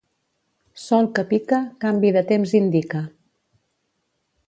Sol 0.83 1.09
que 1.19 1.25
pica, 1.33 1.61
canvi 1.85 2.13
de 2.17 2.25
temps 2.33 2.57
indica. 2.63 3.03